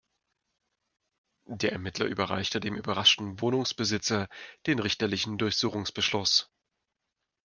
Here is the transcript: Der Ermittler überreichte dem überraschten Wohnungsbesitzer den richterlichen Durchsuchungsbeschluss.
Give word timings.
Der 1.45 1.73
Ermittler 1.73 2.07
überreichte 2.07 2.59
dem 2.59 2.75
überraschten 2.75 3.39
Wohnungsbesitzer 3.39 4.29
den 4.65 4.79
richterlichen 4.79 5.37
Durchsuchungsbeschluss. 5.37 6.49